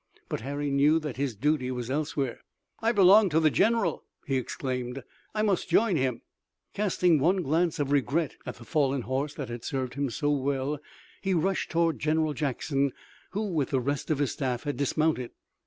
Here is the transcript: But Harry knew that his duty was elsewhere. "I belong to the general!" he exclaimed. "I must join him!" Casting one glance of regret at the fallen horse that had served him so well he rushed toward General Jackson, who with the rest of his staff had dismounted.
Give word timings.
But 0.29 0.41
Harry 0.41 0.71
knew 0.71 0.97
that 0.97 1.17
his 1.17 1.35
duty 1.35 1.69
was 1.69 1.91
elsewhere. 1.91 2.39
"I 2.81 2.91
belong 2.91 3.29
to 3.29 3.39
the 3.39 3.51
general!" 3.51 4.03
he 4.25 4.35
exclaimed. 4.37 5.03
"I 5.35 5.43
must 5.43 5.69
join 5.69 5.95
him!" 5.95 6.23
Casting 6.73 7.19
one 7.19 7.43
glance 7.43 7.77
of 7.77 7.91
regret 7.91 8.35
at 8.43 8.55
the 8.55 8.65
fallen 8.65 9.03
horse 9.03 9.35
that 9.35 9.49
had 9.49 9.63
served 9.63 9.93
him 9.93 10.09
so 10.09 10.31
well 10.31 10.79
he 11.21 11.35
rushed 11.35 11.69
toward 11.69 11.99
General 11.99 12.33
Jackson, 12.33 12.93
who 13.33 13.43
with 13.53 13.69
the 13.69 13.79
rest 13.79 14.09
of 14.09 14.17
his 14.17 14.31
staff 14.31 14.63
had 14.63 14.75
dismounted. 14.75 15.29